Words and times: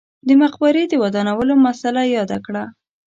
د 0.27 0.29
مقبرې 0.41 0.83
د 0.87 0.93
ودانولو 1.03 1.53
مسئله 1.67 2.01
یاده 2.15 2.37
کړه. 2.45 2.63